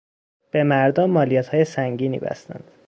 به 0.51 0.63
مردم 0.63 1.05
مالیاتهای 1.05 1.65
سنگینی 1.65 2.19
بستند. 2.19 2.71